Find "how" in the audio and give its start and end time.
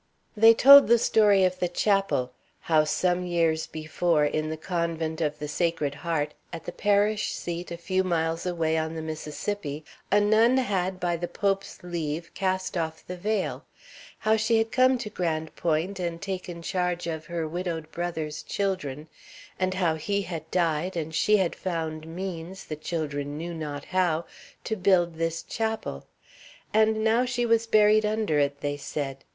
2.61-2.85, 14.17-14.37, 19.75-19.93, 23.85-24.25